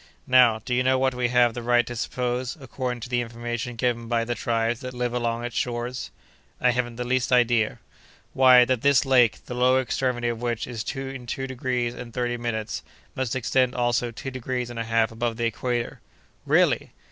[0.25, 3.75] Now, do you know what we have the right to suppose, according to the information
[3.75, 6.09] given by the tribes that live along its shores?"
[6.59, 7.77] "I haven't the least idea."
[8.33, 12.37] "Why, that this lake, the lower extremity of which is in two degrees and thirty
[12.37, 12.81] minutes,
[13.15, 16.01] must extend also two degrees and a half above the equator."
[16.47, 16.93] "Really!"